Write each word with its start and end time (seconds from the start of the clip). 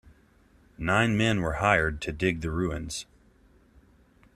Nine 0.79 1.15
men 1.15 1.41
were 1.43 1.57
hired 1.61 2.01
to 2.01 2.11
dig 2.11 2.41
the 2.41 2.49
ruins. 2.49 3.05